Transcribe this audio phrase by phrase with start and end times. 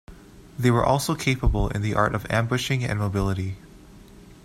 [0.57, 3.57] They were also capable in the art of ambushing and mobility.